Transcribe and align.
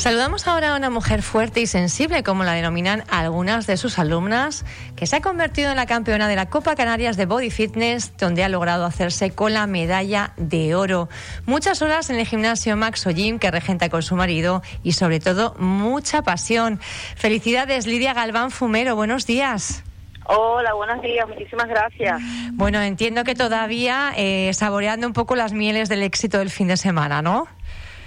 Saludamos 0.00 0.48
ahora 0.48 0.72
a 0.72 0.76
una 0.78 0.88
mujer 0.88 1.20
fuerte 1.20 1.60
y 1.60 1.66
sensible, 1.66 2.22
como 2.22 2.42
la 2.42 2.54
denominan 2.54 3.04
algunas 3.10 3.66
de 3.66 3.76
sus 3.76 3.98
alumnas, 3.98 4.64
que 4.96 5.06
se 5.06 5.16
ha 5.16 5.20
convertido 5.20 5.68
en 5.68 5.76
la 5.76 5.84
campeona 5.84 6.26
de 6.26 6.36
la 6.36 6.48
Copa 6.48 6.74
Canarias 6.74 7.18
de 7.18 7.26
Body 7.26 7.50
Fitness, 7.50 8.16
donde 8.16 8.42
ha 8.42 8.48
logrado 8.48 8.86
hacerse 8.86 9.32
con 9.32 9.52
la 9.52 9.66
medalla 9.66 10.32
de 10.38 10.74
oro. 10.74 11.10
Muchas 11.44 11.82
horas 11.82 12.08
en 12.08 12.16
el 12.16 12.26
gimnasio 12.26 12.78
Maxo 12.78 13.10
Gym 13.10 13.38
que 13.38 13.50
regenta 13.50 13.90
con 13.90 14.00
su 14.00 14.16
marido 14.16 14.62
y 14.82 14.92
sobre 14.92 15.20
todo 15.20 15.54
mucha 15.58 16.22
pasión. 16.22 16.80
Felicidades, 17.16 17.86
Lidia 17.86 18.14
Galván 18.14 18.50
Fumero. 18.50 18.96
Buenos 18.96 19.26
días. 19.26 19.84
Hola, 20.24 20.72
buenos 20.72 21.02
días, 21.02 21.28
muchísimas 21.28 21.68
gracias. 21.68 22.22
Bueno, 22.52 22.80
entiendo 22.80 23.22
que 23.24 23.34
todavía 23.34 24.12
eh, 24.16 24.50
saboreando 24.54 25.06
un 25.06 25.12
poco 25.12 25.36
las 25.36 25.52
mieles 25.52 25.90
del 25.90 26.02
éxito 26.02 26.38
del 26.38 26.48
fin 26.48 26.68
de 26.68 26.78
semana, 26.78 27.20
¿no? 27.20 27.48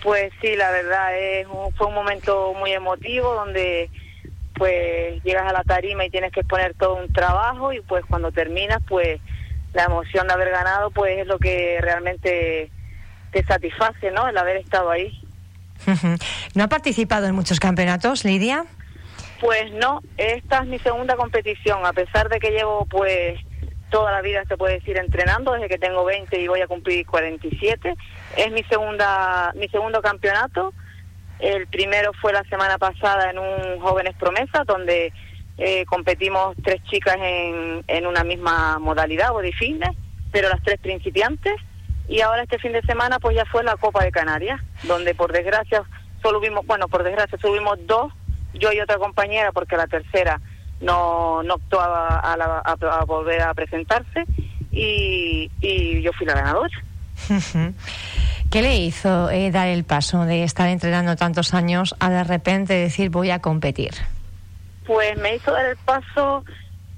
Pues 0.03 0.33
sí, 0.41 0.55
la 0.57 0.69
verdad, 0.69 1.17
es 1.17 1.47
fue 1.77 1.87
un 1.87 1.93
momento 1.93 2.53
muy 2.53 2.73
emotivo 2.73 3.33
donde 3.33 3.89
pues 4.55 5.23
llegas 5.23 5.47
a 5.47 5.53
la 5.53 5.63
tarima 5.63 6.05
y 6.05 6.09
tienes 6.09 6.31
que 6.31 6.41
exponer 6.41 6.75
todo 6.75 6.95
un 6.95 7.11
trabajo 7.11 7.73
y 7.73 7.79
pues 7.81 8.03
cuando 8.05 8.31
terminas 8.31 8.79
pues 8.87 9.19
la 9.73 9.85
emoción 9.85 10.27
de 10.27 10.33
haber 10.33 10.51
ganado 10.51 10.91
pues 10.91 11.19
es 11.19 11.25
lo 11.25 11.39
que 11.39 11.79
realmente 11.81 12.69
te 13.31 13.43
satisface, 13.45 14.11
¿no? 14.11 14.27
El 14.27 14.37
haber 14.37 14.57
estado 14.57 14.91
ahí. 14.91 15.19
¿No 16.53 16.65
ha 16.65 16.67
participado 16.67 17.25
en 17.25 17.33
muchos 17.33 17.59
campeonatos, 17.59 18.25
Lidia? 18.25 18.65
Pues 19.39 19.71
no, 19.73 20.01
esta 20.17 20.59
es 20.59 20.67
mi 20.67 20.79
segunda 20.79 21.15
competición, 21.15 21.85
a 21.85 21.93
pesar 21.93 22.29
de 22.29 22.39
que 22.39 22.51
llevo 22.51 22.85
pues 22.85 23.39
toda 23.93 24.11
la 24.11 24.23
vida, 24.23 24.43
se 24.47 24.57
puede 24.57 24.79
decir, 24.79 24.97
entrenando 24.97 25.51
desde 25.51 25.69
que 25.69 25.77
tengo 25.77 26.03
20 26.03 26.41
y 26.41 26.47
voy 26.47 26.61
a 26.61 26.67
cumplir 26.67 27.05
47. 27.05 27.93
Es 28.35 28.51
mi 28.51 28.63
segunda, 28.63 29.53
mi 29.53 29.69
segundo 29.69 30.01
campeonato. 30.01 30.73
El 31.37 31.67
primero 31.67 32.11
fue 32.19 32.33
la 32.33 32.43
semana 32.45 32.79
pasada 32.79 33.29
en 33.29 33.37
un 33.37 33.79
Jóvenes 33.81 34.15
Promesas, 34.17 34.65
donde 34.65 35.13
eh, 35.59 35.85
competimos 35.85 36.55
tres 36.63 36.81
chicas 36.85 37.17
en, 37.21 37.83
en 37.85 38.07
una 38.07 38.23
misma 38.23 38.79
modalidad, 38.79 39.31
body 39.31 39.53
fitness, 39.53 39.95
pero 40.31 40.49
las 40.49 40.63
tres 40.63 40.79
principiantes. 40.79 41.53
Y 42.07 42.21
ahora 42.21 42.41
este 42.41 42.57
fin 42.57 42.71
de 42.71 42.81
semana 42.81 43.19
pues 43.19 43.35
ya 43.35 43.45
fue 43.45 43.63
la 43.63 43.77
Copa 43.77 44.03
de 44.03 44.11
Canarias, 44.11 44.59
donde 44.81 45.13
por 45.13 45.31
desgracia 45.31 45.83
solo 46.23 46.39
vimos, 46.39 46.65
bueno, 46.65 46.87
por 46.87 47.03
desgracia 47.03 47.37
subimos 47.39 47.77
dos, 47.85 48.11
yo 48.55 48.73
y 48.73 48.79
otra 48.79 48.97
compañera, 48.97 49.51
porque 49.51 49.77
la 49.77 49.85
tercera 49.85 50.41
no, 50.81 51.43
no 51.43 51.55
optó 51.55 51.79
a, 51.79 53.05
volver 53.05 53.41
a 53.41 53.53
presentarse 53.53 54.25
y, 54.71 55.49
yo 56.01 56.11
fui 56.13 56.25
la 56.25 56.35
ganadora. 56.35 56.83
¿Qué 58.51 58.61
le 58.61 58.77
hizo 58.77 59.31
eh, 59.31 59.49
dar 59.51 59.67
el 59.67 59.83
paso 59.83 60.25
de 60.25 60.43
estar 60.43 60.69
entrenando 60.69 61.15
tantos 61.15 61.53
años 61.53 61.95
a 61.99 62.09
de 62.09 62.23
repente 62.23 62.73
decir 62.73 63.09
voy 63.09 63.31
a 63.31 63.39
competir? 63.39 63.91
Pues 64.85 65.17
me 65.17 65.35
hizo 65.35 65.51
dar 65.51 65.65
el 65.65 65.77
paso, 65.77 66.43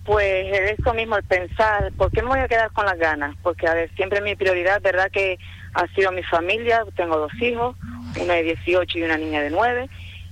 pues 0.04 0.78
eso 0.78 0.94
mismo, 0.94 1.16
el 1.16 1.24
pensar, 1.24 1.92
¿por 1.94 2.12
qué 2.12 2.22
me 2.22 2.30
voy 2.30 2.40
a 2.40 2.48
quedar 2.48 2.72
con 2.72 2.86
las 2.86 2.98
ganas? 2.98 3.36
Porque, 3.42 3.68
a 3.68 3.74
ver, 3.74 3.90
siempre 3.96 4.22
mi 4.22 4.36
prioridad, 4.36 4.82
¿verdad? 4.82 5.10
Que 5.12 5.38
ha 5.74 5.88
sido 5.94 6.12
mi 6.12 6.24
familia, 6.24 6.84
tengo 6.96 7.18
dos 7.18 7.34
hijos, 7.42 7.76
una 8.20 8.34
de 8.34 8.44
18 8.44 8.98
y 8.98 9.04
una 9.04 9.18
niña 9.18 9.42
de 9.42 9.50
9, 9.50 9.90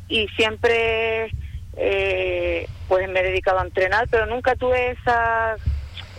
y 0.07 0.27
siempre 0.29 1.29
eh, 1.77 2.67
pues 2.87 3.09
me 3.09 3.19
he 3.19 3.23
dedicado 3.23 3.59
a 3.59 3.63
entrenar, 3.63 4.07
pero 4.09 4.25
nunca 4.25 4.55
tuve 4.55 4.91
esa, 4.91 5.55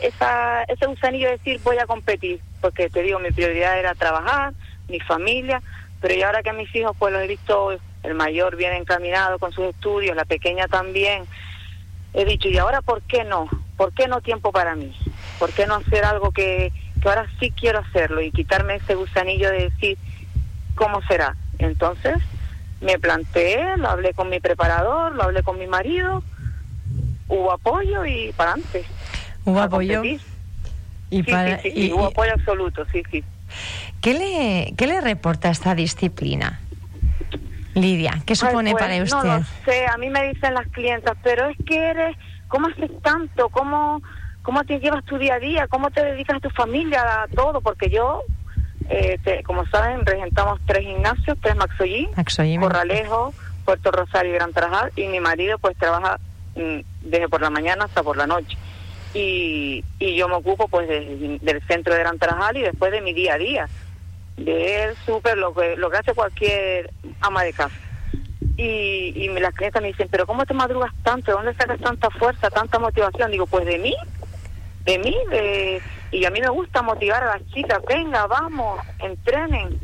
esa, 0.03 0.65
ese 0.65 0.87
gusanillo 0.87 1.27
de 1.27 1.39
decir 1.39 1.61
voy 1.63 1.79
a 1.79 1.87
competir, 1.87 2.41
porque 2.61 2.91
te 2.91 3.03
digo, 3.03 3.19
mi 3.19 3.31
prioridad 3.31 3.79
era 3.79 3.95
trabajar, 3.95 4.53
mi 4.89 5.01
familia, 5.01 5.63
pero 6.01 6.15
y 6.15 6.23
ahora 6.23 6.43
que 6.43 6.51
a 6.51 6.55
mis 6.55 6.75
hijos 6.75 6.97
pues 6.99 7.13
los 7.13 7.23
he 7.23 7.29
visto, 7.29 7.79
el 8.03 8.15
mayor 8.15 8.57
bien 8.57 8.75
encaminado 8.75 9.39
con 9.39 9.53
sus 9.53 9.67
estudios, 9.67 10.17
la 10.17 10.25
pequeña 10.25 10.69
también, 10.69 11.25
he 12.13 12.25
dicho, 12.25 12.49
¿y 12.49 12.59
ahora 12.59 12.83
por 12.83 13.03
qué 13.03 13.25
no? 13.25 13.49
¿Por 13.77 13.93
qué 13.93 14.07
no 14.07 14.21
tiempo 14.21 14.53
para 14.53 14.75
mí? 14.75 14.95
¿Por 15.39 15.53
qué 15.53 15.67
no 15.67 15.77
hacer 15.77 16.05
algo 16.05 16.31
que, 16.31 16.73
que 17.03 17.09
ahora 17.09 17.27
sí 17.41 17.51
quiero 17.51 17.81
hacerlo 17.81 18.21
y 18.21 18.31
quitarme 18.31 18.77
ese 18.77 18.95
gusanillo 18.95 19.51
de 19.51 19.71
decir 19.71 19.99
cómo 20.75 21.03
será? 21.03 21.35
Entonces, 21.59 22.17
me 22.85 22.99
planteé, 22.99 23.77
lo 23.79 23.89
hablé 23.89 24.15
con 24.15 24.29
mi 24.29 24.41
preparador, 24.41 25.15
lo 25.15 25.25
hablé 25.25 25.43
con 25.43 25.59
mi 25.59 25.67
marido, 25.67 26.23
hubo 27.29 27.53
apoyo 27.53 28.05
y 28.05 28.33
para 28.33 28.53
adelante. 28.53 28.85
¿Hubo 29.45 29.61
apoyo? 29.61 30.03
Y 31.11 31.23
para, 31.23 31.61
y, 31.65 31.93
hubo 31.93 32.07
apoyo 32.07 32.33
absoluto, 32.33 32.87
sí, 32.93 33.03
sí. 33.11 33.25
¿Qué 34.01 34.15
le, 34.15 34.75
qué 34.77 34.87
le 34.87 35.01
reporta 35.01 35.51
esta 35.51 35.75
disciplina? 35.75 36.61
Lidia, 37.75 38.23
¿qué 38.27 38.37
supone 38.37 38.73
pues, 38.73 38.83
para 38.83 39.03
usted? 39.03 39.17
No 39.17 39.39
lo 39.39 39.45
sé, 39.65 39.87
a 39.87 39.97
mí 39.97 40.09
me 40.11 40.29
dicen 40.29 40.55
las 40.55 40.67
clientas, 40.69 41.17
pero 41.23 41.49
es 41.49 41.57
que 41.67 41.77
eres, 41.77 42.17
¿cómo 42.49 42.69
haces 42.69 42.91
tanto? 43.03 43.49
¿Cómo, 43.49 44.01
cómo 44.43 44.63
te 44.65 44.79
llevas 44.79 45.05
tu 45.05 45.19
día 45.19 45.35
a 45.35 45.39
día? 45.39 45.67
¿Cómo 45.69 45.91
te 45.91 46.05
dedicas 46.05 46.37
a 46.37 46.41
tu 46.41 46.51
familia, 46.51 47.23
a 47.23 47.29
todo? 47.29 47.61
Porque 47.61 47.91
yo 47.91 48.23
eh, 48.89 49.43
como 49.45 49.67
saben, 49.67 50.05
regentamos 50.05 50.61
tres 50.67 50.83
gimnasios, 50.83 51.39
tres 51.41 51.57
Maxollín, 51.57 52.09
Corralejo, 52.61 53.33
Puerto 53.65 53.91
Rosario 53.91 54.33
y 54.33 54.35
Gran 54.35 54.53
Tarajal, 54.53 54.93
y 54.97 55.07
mi 55.09 55.21
marido 55.21 55.59
pues 55.59 55.77
trabaja 55.77 56.19
mm, 56.55 56.81
desde 57.03 57.29
por 57.29 57.41
la 57.41 57.51
mañana 57.51 57.85
hasta 57.85 58.03
por 58.03 58.17
la 58.17 58.27
noche. 58.27 58.57
Y, 59.15 59.85
y 59.99 60.17
yo 60.17 60.29
me 60.29 60.35
ocupo 60.35 60.69
pues 60.69 60.89
del 60.89 61.63
centro 61.69 61.95
de 61.95 62.01
Gran 62.01 62.19
Tarajal 62.19 62.57
y 62.57 62.63
después 62.63 62.91
de 62.91 63.01
mi 63.01 63.13
día 63.13 63.35
a 63.35 63.39
día, 63.39 63.69
de 64.37 64.85
él 64.85 64.95
súper 65.07 65.39
lo 65.39 65.55
que, 65.55 65.77
lo 65.77 65.89
que 65.91 65.99
hace 65.99 66.15
cualquier 66.15 66.91
ama 67.21 67.45
de 67.45 67.53
casa. 67.53 67.77
Y, 68.57 69.13
y 69.17 69.29
las 69.29 69.55
clientes 69.55 69.81
me 69.81 69.89
dicen, 69.89 70.09
pero 70.11 70.27
¿cómo 70.27 70.45
te 70.45 70.55
madrugas 70.55 70.93
tanto? 71.03 71.31
¿De 71.31 71.37
dónde 71.37 71.55
sacas 71.55 71.81
tanta 71.81 72.11
fuerza, 72.11 72.51
tanta 72.51 72.79
motivación? 72.79 73.31
Digo, 73.31 73.47
pues 73.47 73.65
de 73.67 73.79
mí, 73.79 73.95
de 74.85 74.99
mí, 74.99 75.17
de 75.31 75.83
y 76.11 76.25
a 76.25 76.31
mí 76.31 76.41
me 76.41 76.49
gusta 76.49 76.81
motivar 76.83 77.25
a 77.25 77.39
las 77.39 77.47
chicas, 77.49 77.81
venga, 77.89 78.27
vamos, 78.27 78.81
entrenen. 79.01 79.81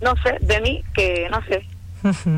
No 0.00 0.14
sé, 0.22 0.38
de 0.40 0.60
mí, 0.60 0.84
que 0.94 1.28
no 1.30 1.42
sé, 1.42 1.66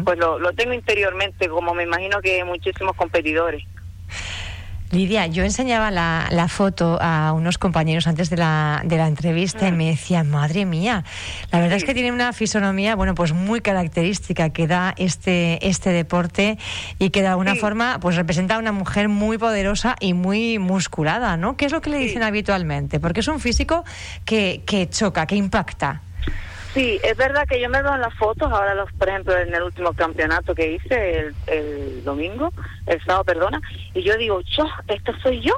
pues 0.04 0.18
lo, 0.18 0.38
lo 0.38 0.52
tengo 0.52 0.72
interiormente, 0.72 1.48
como 1.48 1.74
me 1.74 1.84
imagino 1.84 2.20
que 2.20 2.44
muchísimos 2.44 2.96
competidores. 2.96 3.64
Lidia, 4.90 5.26
yo 5.26 5.44
enseñaba 5.44 5.90
la, 5.90 6.28
la, 6.30 6.48
foto 6.48 6.98
a 7.00 7.32
unos 7.34 7.58
compañeros 7.58 8.06
antes 8.06 8.30
de 8.30 8.38
la, 8.38 8.80
de 8.84 8.96
la 8.96 9.06
entrevista 9.06 9.68
y 9.68 9.72
me 9.72 9.86
decían, 9.86 10.30
madre 10.30 10.64
mía, 10.64 11.04
la 11.52 11.60
verdad 11.60 11.76
es 11.76 11.84
que 11.84 11.92
tiene 11.92 12.10
una 12.10 12.32
fisonomía, 12.32 12.96
bueno, 12.96 13.14
pues 13.14 13.34
muy 13.34 13.60
característica 13.60 14.48
que 14.48 14.66
da 14.66 14.94
este, 14.96 15.66
este 15.68 15.90
deporte 15.90 16.56
y 16.98 17.10
que 17.10 17.20
de 17.20 17.28
alguna 17.28 17.54
forma 17.54 17.98
pues 18.00 18.16
representa 18.16 18.54
a 18.54 18.58
una 18.58 18.72
mujer 18.72 19.10
muy 19.10 19.36
poderosa 19.36 19.94
y 20.00 20.14
muy 20.14 20.58
musculada, 20.58 21.36
¿no? 21.36 21.58
¿Qué 21.58 21.66
es 21.66 21.72
lo 21.72 21.82
que 21.82 21.90
le 21.90 21.98
dicen 21.98 22.22
habitualmente? 22.22 22.98
Porque 22.98 23.20
es 23.20 23.28
un 23.28 23.40
físico 23.40 23.84
que, 24.24 24.62
que 24.64 24.88
choca, 24.88 25.26
que 25.26 25.36
impacta. 25.36 26.00
Sí, 26.74 27.00
es 27.02 27.16
verdad 27.16 27.46
que 27.48 27.60
yo 27.60 27.68
me 27.70 27.82
veo 27.82 27.94
en 27.94 28.02
las 28.02 28.14
fotos, 28.14 28.52
ahora 28.52 28.74
los, 28.74 28.92
por 28.92 29.08
ejemplo, 29.08 29.36
en 29.36 29.54
el 29.54 29.62
último 29.62 29.94
campeonato 29.94 30.54
que 30.54 30.72
hice 30.72 31.18
el, 31.18 31.34
el 31.46 32.04
domingo, 32.04 32.52
el 32.86 33.02
sábado, 33.04 33.24
perdona, 33.24 33.60
y 33.94 34.02
yo 34.02 34.16
digo, 34.16 34.40
yo, 34.42 34.66
esta 34.86 35.18
soy 35.20 35.40
yo, 35.40 35.54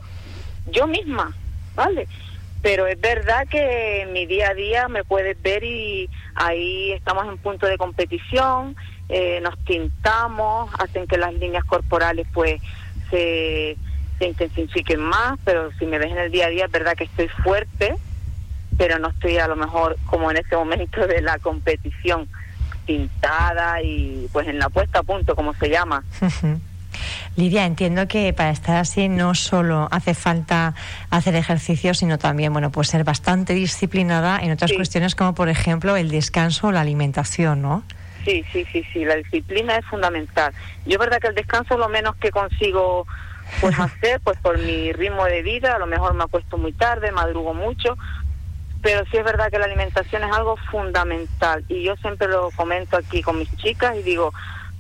yo 0.71 0.87
misma, 0.87 1.35
¿vale? 1.75 2.07
Pero 2.63 2.87
es 2.87 3.01
verdad 3.01 3.49
que 3.49 4.03
en 4.03 4.13
mi 4.13 4.27
día 4.27 4.51
a 4.51 4.55
día 4.55 4.89
me 4.89 5.03
puedes 5.03 5.41
ver 5.43 5.65
y 5.65 6.09
ahí 6.35 6.93
estamos 6.93 7.27
en 7.27 7.39
punto 7.39 7.67
de 7.67 7.77
competición, 7.77 8.77
eh, 9.09 9.41
nos 9.43 9.59
tintamos, 9.65 10.71
hacen 10.79 11.07
que 11.09 11.19
las 11.19 11.35
líneas 11.35 11.65
corporales 11.65 12.29
pues 12.33 12.63
se, 13.11 13.77
se 14.19 14.27
intensifiquen 14.27 15.01
más, 15.01 15.39
pero 15.45 15.73
si 15.79 15.87
me 15.87 15.99
ves 15.99 16.13
en 16.13 16.19
el 16.19 16.31
día 16.31 16.47
a 16.47 16.51
día 16.51 16.67
es 16.67 16.71
verdad 16.71 16.95
que 16.95 17.05
estoy 17.05 17.29
fuerte, 17.29 17.97
pero 18.81 18.99
no 18.99 19.09
estoy 19.09 19.37
a 19.37 19.47
lo 19.47 19.57
mejor 19.57 19.99
como 20.07 20.31
en 20.31 20.39
ese 20.39 20.57
momento 20.57 21.07
de 21.07 21.21
la 21.21 21.39
competición 21.39 22.27
pintada 22.87 23.83
y 23.83 24.27
pues 24.33 24.49
en 24.49 24.59
la 24.59 24.71
puesta 24.71 25.01
a 25.01 25.03
punto, 25.03 25.37
como 25.37 25.53
se 25.53 25.69
llama. 25.69 26.03
Lidia, 27.37 27.67
entiendo 27.67 28.09
que 28.09 28.33
para 28.33 28.49
estar 28.49 28.77
así 28.77 29.11
no 29.11 29.35
solo 29.35 29.87
hace 29.91 30.15
falta 30.15 30.75
hacer 31.11 31.35
ejercicio, 31.35 31.93
sino 31.93 32.17
también, 32.17 32.55
bueno, 32.55 32.73
pues 32.73 32.89
ser 32.89 33.05
bastante 33.05 33.53
disciplinada 33.53 34.39
en 34.41 34.51
otras 34.51 34.73
cuestiones 34.73 35.15
como, 35.15 35.35
por 35.35 35.51
ejemplo, 35.51 35.97
el 35.97 36.11
descanso 36.11 36.69
o 36.69 36.73
la 36.73 36.81
alimentación, 36.81 37.61
¿no? 37.61 37.83
Sí, 38.25 38.47
sí, 38.51 38.65
sí, 38.73 38.83
sí, 38.95 39.05
la 39.05 39.17
disciplina 39.17 39.77
es 39.77 39.85
fundamental. 39.85 40.55
Yo, 40.87 40.99
verdad 40.99 41.19
que 41.21 41.29
el 41.29 41.35
descanso 41.35 41.75
es 41.75 41.81
lo 41.81 41.91
menos 41.91 42.17
que 42.17 42.31
consigo 42.31 43.07
pues 43.61 43.79
hacer, 43.79 44.21
pues 44.21 44.39
por 44.39 44.59
mi 44.59 44.91
ritmo 44.95 45.27
de 45.27 45.43
vida, 45.43 45.75
a 45.75 45.79
lo 45.79 45.87
mejor 45.87 46.15
me 46.15 46.25
acuesto 46.25 46.57
muy 46.57 46.73
tarde, 46.73 47.13
madrugo 47.13 47.53
mucho, 47.53 47.99
pero 48.83 49.05
sí 49.11 49.19
es 49.19 49.25
verdad 49.25 49.51
que 49.51 49.59
la 49.59 49.67
alimentación 49.67 50.25
es 50.25 50.33
algo 50.33 50.57
fundamental 50.71 51.65
y 51.69 51.83
yo 51.83 51.97
siempre 51.97 52.29
lo 52.29 52.51
comento 52.53 52.97
aquí 52.97 53.23
con 53.23 53.39
mis 53.39 53.55
chicas 53.57 53.97
y 53.97 54.03
digo, 54.03 54.33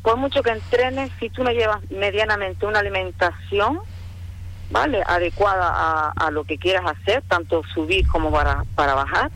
por 0.02 0.16
mucho 0.16 0.42
que 0.42 0.50
entrenes, 0.50 1.10
si 1.20 1.28
tú 1.28 1.44
no 1.44 1.50
llevas 1.50 1.80
medianamente 1.90 2.64
una 2.66 2.78
alimentación, 2.78 3.80
¿vale? 4.70 5.02
Adecuada 5.06 6.12
a, 6.16 6.30
lo 6.30 6.44
que 6.44 6.56
quieras 6.56 6.84
hacer, 6.86 7.22
tanto 7.28 7.62
subir 7.74 8.06
como 8.08 8.30
para, 8.30 8.64
para 8.74 8.94
bajar, 8.94 9.30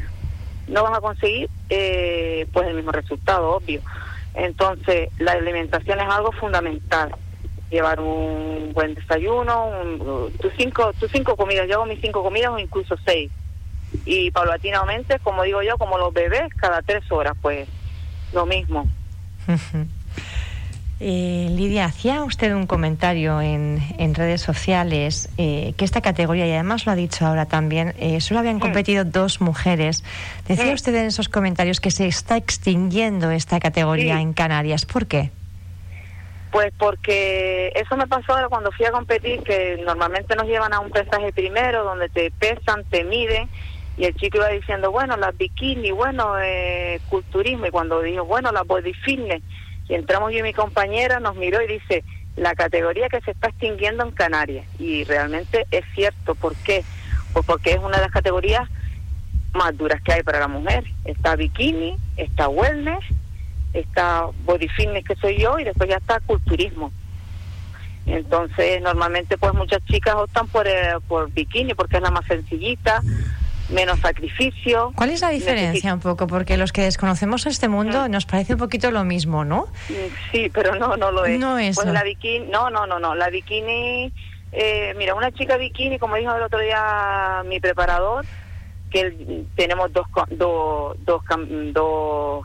no 0.68 0.82
vas 0.82 0.96
a 0.96 1.00
conseguir 1.00 1.50
eh, 1.68 2.46
pues 2.52 2.66
el 2.68 2.74
mismo 2.74 2.92
resultado, 2.92 3.50
obvio. 3.50 3.82
Entonces, 4.32 5.10
la 5.18 5.32
alimentación 5.32 6.00
es 6.00 6.08
algo 6.08 6.32
fundamental. 6.32 7.14
Llevar 7.70 8.00
un 8.00 8.72
buen 8.72 8.94
desayuno, 8.94 9.70
tus, 10.40 10.52
cinco, 10.56 10.92
tus 10.98 11.10
cinco 11.10 11.36
comidas, 11.36 11.68
yo 11.68 11.74
hago 11.74 11.86
mis 11.86 12.00
cinco 12.00 12.22
comidas 12.22 12.50
o 12.50 12.58
incluso 12.58 12.96
seis. 13.04 13.30
Y 14.06 14.30
paulatinamente, 14.30 15.18
como 15.20 15.42
digo 15.42 15.62
yo, 15.62 15.78
como 15.78 15.98
los 15.98 16.12
bebés, 16.12 16.52
cada 16.56 16.82
tres 16.82 17.10
horas, 17.10 17.34
pues 17.40 17.68
lo 18.32 18.46
mismo. 18.46 18.86
Eh, 21.00 21.48
Lidia, 21.50 21.86
hacía 21.86 22.22
usted 22.22 22.54
un 22.54 22.66
comentario 22.66 23.40
en, 23.40 23.82
en 23.98 24.14
redes 24.14 24.40
sociales 24.40 25.28
eh, 25.38 25.74
que 25.76 25.84
esta 25.84 26.00
categoría, 26.00 26.46
y 26.46 26.52
además 26.52 26.86
lo 26.86 26.92
ha 26.92 26.94
dicho 26.94 27.26
ahora 27.26 27.46
también, 27.46 27.94
eh, 27.98 28.20
solo 28.20 28.40
habían 28.40 28.60
competido 28.60 29.04
dos 29.04 29.40
mujeres. 29.40 30.04
Decía 30.46 30.72
usted 30.72 30.94
en 30.94 31.06
esos 31.06 31.28
comentarios 31.28 31.80
que 31.80 31.90
se 31.90 32.06
está 32.06 32.36
extinguiendo 32.36 33.32
esta 33.32 33.58
categoría 33.58 34.20
en 34.20 34.32
Canarias. 34.34 34.86
¿Por 34.86 35.06
qué? 35.06 35.30
Pues 36.52 36.72
porque 36.78 37.72
eso 37.74 37.96
me 37.96 38.06
pasó 38.06 38.32
ahora 38.32 38.48
cuando 38.48 38.70
fui 38.70 38.86
a 38.86 38.92
competir, 38.92 39.42
que 39.42 39.82
normalmente 39.84 40.36
nos 40.36 40.46
llevan 40.46 40.72
a 40.72 40.78
un 40.78 40.90
pesaje 40.90 41.32
primero, 41.32 41.82
donde 41.82 42.08
te 42.08 42.30
pesan, 42.30 42.84
te 42.84 43.02
miden, 43.02 43.48
y 43.96 44.04
el 44.04 44.14
chico 44.16 44.38
iba 44.38 44.48
diciendo, 44.48 44.90
bueno, 44.90 45.16
las 45.16 45.36
bikini, 45.36 45.90
bueno, 45.90 46.34
culturismo, 47.08 47.66
y 47.66 47.70
cuando 47.70 48.02
dijo, 48.02 48.24
bueno, 48.24 48.50
las 48.52 48.66
body 48.66 48.92
fitness, 48.92 49.42
y 49.88 49.94
entramos 49.94 50.32
yo 50.32 50.38
y 50.38 50.42
mi 50.42 50.52
compañera, 50.52 51.20
nos 51.20 51.36
miró 51.36 51.62
y 51.62 51.66
dice, 51.66 52.04
la 52.36 52.54
categoría 52.54 53.08
que 53.08 53.20
se 53.20 53.30
está 53.30 53.48
extinguiendo 53.48 54.04
en 54.04 54.10
Canarias. 54.10 54.66
Y 54.78 55.04
realmente 55.04 55.66
es 55.70 55.84
cierto. 55.94 56.34
¿Por 56.34 56.54
qué? 56.56 56.84
Pues 57.32 57.44
porque 57.46 57.72
es 57.72 57.78
una 57.78 57.98
de 57.98 58.02
las 58.02 58.12
categorías 58.12 58.68
más 59.52 59.76
duras 59.76 60.02
que 60.02 60.12
hay 60.12 60.22
para 60.22 60.40
la 60.40 60.48
mujer. 60.48 60.84
Está 61.04 61.36
bikini, 61.36 61.96
está 62.16 62.48
wellness, 62.48 63.04
está 63.72 64.26
body 64.44 64.68
fitness 64.68 65.04
que 65.04 65.16
soy 65.16 65.38
yo 65.38 65.58
y 65.58 65.64
después 65.64 65.88
ya 65.88 65.96
está 65.96 66.20
culturismo. 66.20 66.92
Entonces, 68.06 68.82
normalmente 68.82 69.38
pues 69.38 69.54
muchas 69.54 69.82
chicas 69.86 70.14
optan 70.14 70.46
por, 70.48 70.66
eh, 70.66 70.94
por 71.08 71.30
bikini 71.30 71.74
porque 71.74 71.96
es 71.96 72.02
la 72.02 72.10
más 72.10 72.26
sencillita, 72.26 73.00
menos 73.70 73.98
sacrificio. 74.00 74.92
¿Cuál 74.94 75.10
es 75.10 75.20
la 75.20 75.30
diferencia 75.30 75.94
un 75.94 76.00
poco? 76.00 76.26
Porque 76.26 76.56
los 76.56 76.72
que 76.72 76.82
desconocemos 76.82 77.46
este 77.46 77.68
mundo 77.68 78.08
nos 78.08 78.26
parece 78.26 78.54
un 78.54 78.58
poquito 78.58 78.90
lo 78.90 79.04
mismo, 79.04 79.44
¿no? 79.44 79.68
Sí, 80.32 80.50
pero 80.52 80.74
no, 80.74 80.96
no 80.96 81.10
lo 81.10 81.24
es. 81.24 81.38
No 81.38 81.58
es. 81.58 81.76
Pues 81.76 81.88
la 81.88 82.02
bikini, 82.02 82.46
no, 82.46 82.70
no, 82.70 82.86
no, 82.86 82.98
no. 82.98 83.14
La 83.14 83.30
bikini, 83.30 84.12
eh, 84.52 84.94
mira, 84.96 85.14
una 85.14 85.32
chica 85.32 85.56
bikini, 85.56 85.98
como 85.98 86.16
dijo 86.16 86.34
el 86.34 86.42
otro 86.42 86.58
día 86.58 87.42
mi 87.46 87.60
preparador, 87.60 88.24
que 88.90 89.44
tenemos 89.56 89.92
dos, 89.92 90.06
dos, 90.30 90.96
dos, 91.04 91.22
dos 91.72 92.44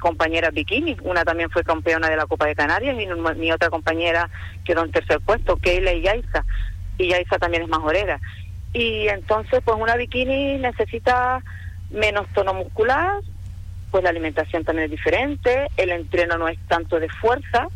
compañeras 0.00 0.52
bikini. 0.52 0.96
Una 1.02 1.24
también 1.24 1.50
fue 1.50 1.64
campeona 1.64 2.08
de 2.08 2.16
la 2.16 2.26
Copa 2.26 2.46
de 2.46 2.54
Canarias 2.54 2.96
y 3.00 3.06
mi 3.36 3.52
otra 3.52 3.70
compañera 3.70 4.28
quedó 4.64 4.84
en 4.84 4.92
tercer 4.92 5.20
puesto, 5.20 5.56
Keila 5.56 5.92
y 5.92 6.02
Yaisa. 6.02 6.44
Y 6.98 7.08
Yaisa 7.08 7.38
también 7.38 7.62
es 7.62 7.68
majorera 7.68 8.20
y 8.72 9.08
entonces 9.08 9.60
pues 9.64 9.76
una 9.78 9.96
bikini 9.96 10.58
necesita 10.58 11.42
menos 11.90 12.26
tono 12.34 12.54
muscular, 12.54 13.20
pues 13.90 14.04
la 14.04 14.10
alimentación 14.10 14.64
también 14.64 14.86
es 14.86 14.90
diferente, 14.90 15.68
el 15.76 15.90
entreno 15.90 16.36
no 16.36 16.48
es 16.48 16.58
tanto 16.68 17.00
de 17.00 17.08
fuerza, 17.08 17.68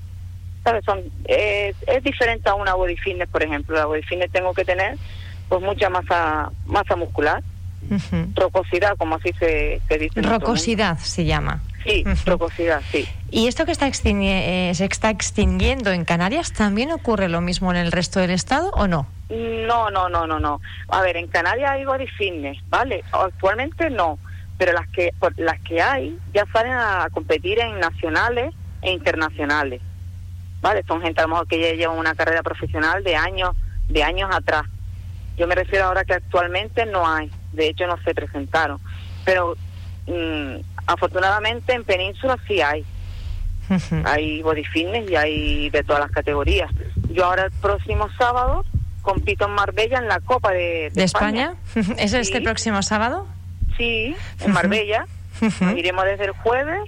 ¿sabes? 0.62 0.84
Son, 0.84 1.02
es, 1.24 1.76
es 1.86 2.04
diferente 2.04 2.48
a 2.48 2.54
una 2.54 2.74
body 2.74 2.96
fitness, 2.96 3.28
por 3.28 3.42
ejemplo. 3.42 3.76
La 3.76 3.86
body 3.86 4.02
fitness 4.02 4.30
tengo 4.30 4.52
que 4.54 4.64
tener 4.64 4.96
pues 5.48 5.60
mucha 5.62 5.90
masa 5.90 6.50
masa 6.66 6.96
muscular, 6.96 7.42
rocosidad, 8.34 8.96
como 8.96 9.16
así 9.16 9.30
se, 9.38 9.80
se 9.88 9.98
dice. 9.98 10.22
Rocosidad 10.22 10.98
se 10.98 11.24
llama. 11.24 11.62
Sí, 11.84 12.04
rocosidad, 12.26 12.80
sí. 12.90 13.08
¿Y 13.30 13.48
esto 13.48 13.64
que 13.64 13.72
está 13.72 13.88
eh, 13.88 14.72
se 14.74 14.84
está 14.84 15.10
extinguiendo 15.10 15.90
en 15.90 16.04
Canarias 16.04 16.52
también 16.52 16.92
ocurre 16.92 17.28
lo 17.28 17.40
mismo 17.40 17.70
en 17.70 17.76
el 17.76 17.90
resto 17.90 18.20
del 18.20 18.30
estado 18.30 18.70
o 18.74 18.86
no? 18.86 19.06
No, 19.30 19.90
no, 19.90 20.08
no, 20.08 20.26
no, 20.26 20.38
no. 20.38 20.60
A 20.88 21.02
ver, 21.02 21.16
en 21.16 21.26
Canarias 21.26 21.70
hay 21.70 21.84
body 21.84 22.06
fitness, 22.06 22.58
¿vale? 22.68 23.02
Actualmente 23.12 23.90
no, 23.90 24.18
pero 24.58 24.72
las 24.72 24.86
que 24.88 25.12
las 25.36 25.60
que 25.60 25.80
hay 25.80 26.18
ya 26.34 26.44
salen 26.52 26.72
a 26.72 27.08
competir 27.10 27.58
en 27.58 27.80
nacionales 27.80 28.54
e 28.82 28.92
internacionales, 28.92 29.80
¿vale? 30.60 30.84
Son 30.86 31.00
gente 31.00 31.20
a 31.20 31.24
lo 31.24 31.30
mejor 31.30 31.48
que 31.48 31.60
ya 31.60 31.74
llevan 31.74 31.98
una 31.98 32.14
carrera 32.14 32.42
profesional 32.42 33.02
de 33.02 33.16
años 33.16 33.56
de 33.88 34.04
años 34.04 34.30
atrás. 34.32 34.64
Yo 35.36 35.46
me 35.46 35.54
refiero 35.54 35.86
ahora 35.86 36.04
que 36.04 36.14
actualmente 36.14 36.84
no 36.86 37.08
hay, 37.08 37.30
de 37.52 37.68
hecho 37.68 37.86
no 37.86 37.96
se 38.02 38.14
presentaron, 38.14 38.80
pero 39.24 39.56
mm, 40.06 40.56
afortunadamente 40.86 41.74
en 41.74 41.84
Península 41.84 42.38
sí 42.46 42.60
hay. 42.60 42.84
Hay 44.04 44.42
body 44.42 44.64
fitness 44.64 45.10
y 45.10 45.16
hay 45.16 45.70
de 45.70 45.82
todas 45.82 46.02
las 46.02 46.10
categorías. 46.10 46.70
Yo 47.10 47.24
ahora 47.24 47.44
el 47.44 47.52
próximo 47.52 48.10
sábado 48.18 48.66
compito 49.00 49.46
en 49.46 49.52
Marbella 49.52 49.98
en 49.98 50.08
la 50.08 50.20
Copa 50.20 50.52
de, 50.52 50.92
España. 50.94 51.54
¿Es 51.98 52.12
este 52.12 52.40
próximo 52.40 52.82
sábado? 52.82 53.26
Sí, 53.76 54.14
en 54.40 54.52
Marbella. 54.52 55.06
Iremos 55.76 56.04
desde 56.04 56.26
el 56.26 56.32
jueves 56.32 56.82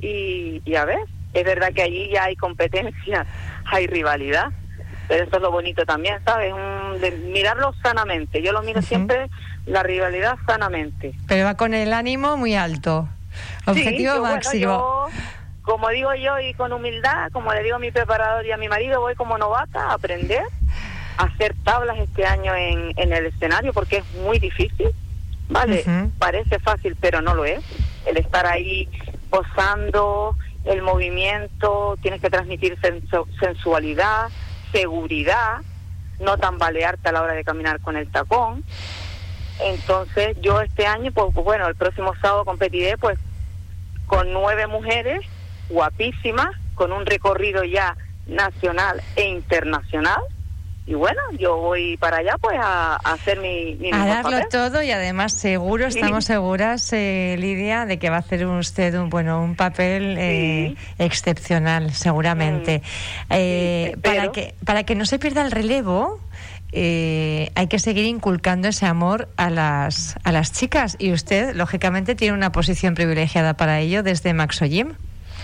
y, 0.00 0.74
a 0.74 0.84
ver, 0.84 1.00
es 1.34 1.44
verdad 1.44 1.72
que 1.72 1.82
allí 1.82 2.08
ya 2.12 2.24
hay 2.24 2.36
competencia, 2.36 3.26
hay 3.64 3.86
rivalidad, 3.86 4.50
pero 5.08 5.24
eso 5.24 5.36
es 5.36 5.42
lo 5.42 5.50
bonito 5.50 5.84
también, 5.84 6.18
¿sabes? 6.24 6.54
de 7.00 7.10
mirarlo 7.10 7.74
sanamente. 7.82 8.42
Yo 8.42 8.52
lo 8.52 8.62
miro 8.62 8.80
siempre, 8.80 9.28
la 9.66 9.82
rivalidad 9.82 10.36
sanamente. 10.46 11.12
Pero 11.26 11.44
va 11.44 11.54
con 11.54 11.74
el 11.74 11.92
ánimo 11.92 12.36
muy 12.36 12.54
alto. 12.54 13.08
Objetivo 13.66 14.20
máximo. 14.22 15.06
como 15.62 15.88
digo 15.90 16.14
yo, 16.14 16.38
y 16.40 16.54
con 16.54 16.72
humildad, 16.72 17.30
como 17.32 17.52
le 17.52 17.62
digo 17.62 17.76
a 17.76 17.78
mi 17.78 17.90
preparador 17.90 18.44
y 18.46 18.52
a 18.52 18.56
mi 18.56 18.68
marido, 18.68 19.00
voy 19.00 19.14
como 19.14 19.38
novata 19.38 19.90
a 19.90 19.94
aprender 19.94 20.42
hacer 21.20 21.54
tablas 21.64 21.98
este 21.98 22.24
año 22.24 22.54
en, 22.54 22.92
en 22.96 23.12
el 23.12 23.26
escenario 23.26 23.72
porque 23.72 23.98
es 23.98 24.14
muy 24.22 24.38
difícil, 24.38 24.88
¿vale? 25.48 25.84
Parece 26.18 26.58
fácil, 26.58 26.96
pero 27.00 27.20
no 27.20 27.34
lo 27.34 27.44
es. 27.44 27.62
El 28.06 28.16
estar 28.16 28.46
ahí 28.46 28.88
posando, 29.28 30.36
el 30.64 30.82
movimiento, 30.82 31.96
tienes 32.00 32.20
que 32.20 32.30
transmitir 32.30 32.78
sensualidad, 33.38 34.28
seguridad, 34.72 35.58
no 36.20 36.38
tambalearte 36.38 37.08
a 37.08 37.12
la 37.12 37.22
hora 37.22 37.34
de 37.34 37.44
caminar 37.44 37.80
con 37.80 37.96
el 37.96 38.10
tacón. 38.10 38.64
Entonces 39.64 40.36
yo 40.40 40.60
este 40.60 40.86
año, 40.86 41.12
pues, 41.12 41.32
bueno, 41.34 41.66
el 41.68 41.74
próximo 41.74 42.14
sábado 42.20 42.44
competiré 42.44 42.96
pues 42.98 43.18
con 44.06 44.32
nueve 44.32 44.66
mujeres 44.66 45.20
guapísimas, 45.68 46.50
con 46.74 46.92
un 46.92 47.06
recorrido 47.06 47.64
ya 47.64 47.96
nacional 48.26 49.02
e 49.16 49.28
internacional 49.28 50.20
y 50.90 50.94
bueno, 50.94 51.20
yo 51.38 51.56
voy 51.56 51.96
para 51.98 52.16
allá 52.16 52.34
pues 52.40 52.58
a, 52.60 52.96
hacer 52.96 53.38
mi, 53.38 53.76
mi 53.76 53.92
A 53.92 54.06
darlo 54.06 54.40
todo 54.50 54.82
y 54.82 54.90
además 54.90 55.32
seguro, 55.32 55.86
estamos 55.86 56.24
seguras, 56.24 56.92
eh, 56.92 57.36
Lidia, 57.38 57.86
de 57.86 58.00
que 58.00 58.10
va 58.10 58.16
a 58.16 58.18
hacer 58.18 58.44
usted 58.44 58.98
un, 58.98 59.08
bueno, 59.08 59.40
un 59.40 59.54
papel 59.54 60.16
eh, 60.18 60.74
excepcional, 60.98 61.92
seguramente. 61.92 62.82
Mm. 63.28 63.30
Eh, 63.30 63.96
para, 64.02 64.32
que, 64.32 64.54
para 64.64 64.82
que 64.82 64.96
no 64.96 65.04
se 65.04 65.20
pierda 65.20 65.42
el 65.42 65.52
relevo, 65.52 66.18
hay 66.72 67.66
que 67.68 67.78
seguir 67.78 68.06
inculcando 68.06 68.66
ese 68.66 68.86
amor 68.86 69.28
a 69.36 69.48
las, 69.48 70.16
a 70.24 70.32
las 70.32 70.50
chicas 70.52 70.96
y 70.98 71.12
usted, 71.12 71.54
lógicamente, 71.54 72.16
tiene 72.16 72.34
una 72.34 72.50
posición 72.50 72.96
privilegiada 72.96 73.54
para 73.54 73.78
ello 73.78 74.02
desde 74.02 74.34
Maxo 74.34 74.64
Gym. 74.64 74.94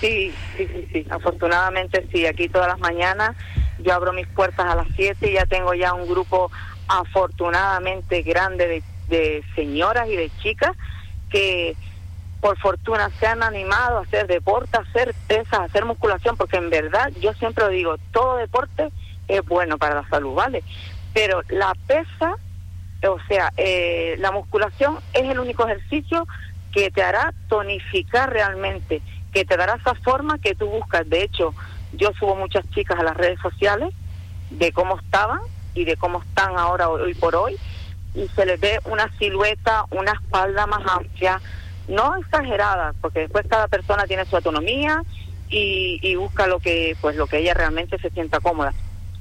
Sí, 0.00 0.32
sí, 0.56 0.66
sí, 0.66 0.88
sí, 0.92 1.06
afortunadamente 1.08 2.04
sí, 2.12 2.26
aquí 2.26 2.48
todas 2.48 2.66
las 2.68 2.80
mañanas 2.80 3.36
yo 3.78 3.94
abro 3.94 4.12
mis 4.12 4.26
puertas 4.28 4.66
a 4.66 4.74
las 4.74 4.86
7 4.96 5.30
y 5.30 5.34
ya 5.34 5.46
tengo 5.46 5.74
ya 5.74 5.92
un 5.94 6.08
grupo 6.08 6.50
afortunadamente 6.88 8.22
grande 8.22 8.82
de, 9.08 9.44
señoras 9.54 10.08
y 10.08 10.16
de 10.16 10.30
chicas 10.42 10.72
que 11.30 11.76
por 12.40 12.58
fortuna 12.58 13.10
se 13.18 13.26
han 13.26 13.42
animado 13.42 13.98
a 13.98 14.02
hacer 14.02 14.26
deporte, 14.26 14.76
a 14.76 14.80
hacer 14.80 15.14
pesas, 15.26 15.60
a 15.60 15.64
hacer 15.64 15.84
musculación, 15.84 16.36
porque 16.36 16.56
en 16.56 16.70
verdad 16.70 17.10
yo 17.20 17.32
siempre 17.34 17.68
digo, 17.70 17.96
todo 18.12 18.36
deporte 18.36 18.90
es 19.28 19.44
bueno 19.44 19.78
para 19.78 19.96
la 19.96 20.08
salud, 20.08 20.34
¿vale? 20.34 20.62
Pero 21.14 21.42
la 21.48 21.72
pesa, 21.86 22.36
o 23.08 23.18
sea, 23.28 23.52
eh, 23.56 24.16
la 24.18 24.32
musculación 24.32 24.98
es 25.14 25.24
el 25.24 25.40
único 25.40 25.66
ejercicio 25.66 26.26
que 26.72 26.90
te 26.90 27.02
hará 27.02 27.32
tonificar 27.48 28.30
realmente, 28.30 29.00
que 29.32 29.44
te 29.44 29.56
dará 29.56 29.76
esa 29.76 29.94
forma 29.94 30.38
que 30.38 30.54
tú 30.54 30.66
buscas. 30.66 31.08
De 31.08 31.22
hecho, 31.22 31.54
yo 31.92 32.12
subo 32.18 32.34
muchas 32.34 32.68
chicas 32.70 32.98
a 32.98 33.04
las 33.04 33.16
redes 33.16 33.38
sociales 33.40 33.92
de 34.50 34.72
cómo 34.72 34.98
estaban 34.98 35.40
y 35.74 35.84
de 35.84 35.96
cómo 35.96 36.22
están 36.22 36.56
ahora 36.58 36.88
hoy 36.88 37.14
por 37.14 37.36
hoy 37.36 37.56
y 38.14 38.28
se 38.28 38.46
les 38.46 38.58
ve 38.58 38.80
una 38.86 39.10
silueta, 39.18 39.84
una 39.90 40.12
espalda 40.12 40.66
más 40.66 40.82
amplia, 40.86 41.40
no 41.88 42.16
exagerada, 42.16 42.94
porque 43.00 43.20
después 43.20 43.46
cada 43.48 43.68
persona 43.68 44.04
tiene 44.06 44.24
su 44.24 44.36
autonomía 44.36 45.02
y, 45.48 46.16
busca 46.16 46.46
lo 46.46 46.58
que 46.58 46.96
pues 47.00 47.14
lo 47.14 47.26
que 47.26 47.38
ella 47.38 47.54
realmente 47.54 47.98
se 47.98 48.10
sienta 48.10 48.40
cómoda, 48.40 48.72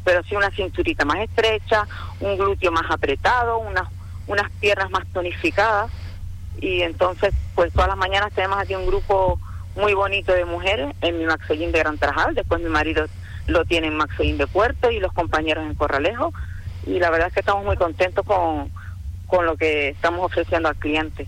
pero 0.03 0.23
sí 0.23 0.35
una 0.35 0.49
cinturita 0.49 1.05
más 1.05 1.17
estrecha, 1.17 1.85
un 2.19 2.37
glúteo 2.37 2.71
más 2.71 2.89
apretado, 2.89 3.59
unas 3.59 3.87
unas 4.27 4.49
piernas 4.59 4.89
más 4.89 5.05
tonificadas 5.13 5.91
y 6.59 6.81
entonces 6.81 7.33
pues 7.53 7.71
todas 7.73 7.89
las 7.89 7.97
mañanas 7.97 8.33
tenemos 8.33 8.57
aquí 8.57 8.73
un 8.73 8.87
grupo 8.87 9.39
muy 9.75 9.93
bonito 9.93 10.33
de 10.33 10.45
mujeres 10.45 10.95
en 11.01 11.17
mi 11.19 11.25
Maxollín 11.25 11.71
de 11.71 11.79
Gran 11.79 11.97
Trajal. 11.97 12.35
Después 12.35 12.61
mi 12.61 12.69
marido 12.69 13.05
lo 13.47 13.65
tiene 13.65 13.87
en 13.87 13.97
Maxollín 13.97 14.37
de 14.37 14.47
Puerto 14.47 14.91
y 14.91 14.99
los 14.99 15.13
compañeros 15.13 15.65
en 15.65 15.75
Corralejo. 15.75 16.33
Y 16.85 16.99
la 16.99 17.09
verdad 17.09 17.27
es 17.27 17.33
que 17.33 17.39
estamos 17.41 17.65
muy 17.65 17.77
contentos 17.77 18.25
con, 18.25 18.71
con 19.27 19.45
lo 19.45 19.57
que 19.57 19.89
estamos 19.89 20.25
ofreciendo 20.25 20.69
al 20.69 20.75
cliente. 20.75 21.27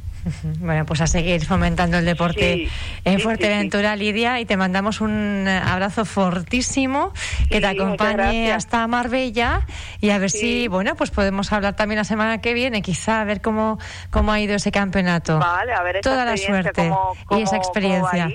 Bueno, 0.59 0.85
pues 0.85 1.01
a 1.01 1.07
seguir 1.07 1.45
fomentando 1.45 1.97
el 1.97 2.05
deporte 2.05 2.69
en 3.03 3.19
Fuerteventura, 3.19 3.95
Lidia, 3.95 4.39
y 4.39 4.45
te 4.45 4.57
mandamos 4.57 5.01
un 5.01 5.47
abrazo 5.47 6.05
fortísimo, 6.05 7.13
que 7.49 7.59
te 7.59 7.67
acompañe 7.67 8.51
hasta 8.51 8.85
Marbella 8.87 9.61
y 9.99 10.09
a 10.11 10.17
ver 10.17 10.31
si, 10.31 10.67
bueno, 10.67 10.95
pues 10.95 11.11
podemos 11.11 11.51
hablar 11.51 11.75
también 11.75 11.97
la 11.97 12.03
semana 12.03 12.41
que 12.41 12.53
viene, 12.53 12.81
quizá 12.81 13.21
a 13.21 13.23
ver 13.23 13.41
cómo, 13.41 13.79
cómo 14.09 14.31
ha 14.31 14.39
ido 14.39 14.55
ese 14.55 14.71
campeonato. 14.71 15.39
Vale, 15.39 15.73
a 15.73 15.83
ver 15.83 16.01
Toda 16.01 16.25
la 16.25 16.37
suerte 16.37 16.91
y 17.31 17.41
esa 17.41 17.57
experiencia. 17.57 18.29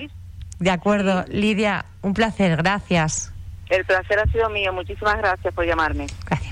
De 0.59 0.71
acuerdo, 0.71 1.25
Lidia, 1.27 1.85
un 2.01 2.13
placer, 2.13 2.55
gracias. 2.57 3.33
El 3.69 3.85
placer 3.85 4.19
ha 4.19 4.31
sido 4.31 4.49
mío, 4.49 4.71
muchísimas 4.71 5.17
gracias 5.17 5.53
por 5.53 5.65
llamarme. 5.65 6.07
Gracias. 6.25 6.42